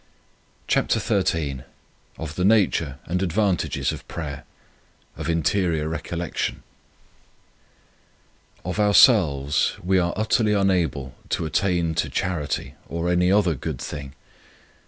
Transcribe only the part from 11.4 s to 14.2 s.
attain to charity or any other good thing.